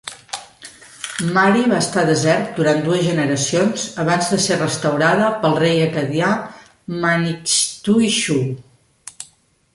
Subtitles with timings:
[1.33, 6.33] Mari va estar desert durant dues generacions abans de ser restaurada pel rei acadià
[7.07, 8.41] Manixtuixu.